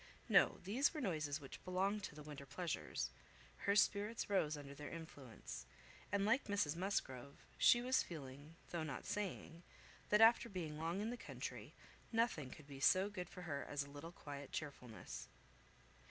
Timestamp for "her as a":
13.43-13.91